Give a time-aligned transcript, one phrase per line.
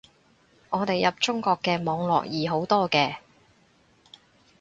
[0.71, 3.17] 我哋入中國嘅網絡易好多嘅